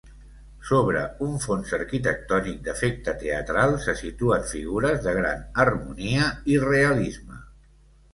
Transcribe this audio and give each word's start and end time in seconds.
Sobre 0.67 1.01
un 1.25 1.33
fons 1.41 1.73
arquitectònic 1.77 2.63
d'efecte 2.67 3.13
teatral 3.23 3.73
se 3.83 3.95
situen 3.99 4.47
figures 4.53 5.05
de 5.09 5.13
gran 5.19 5.45
harmonia 5.65 6.31
i 6.55 6.59
realisme. 6.65 7.39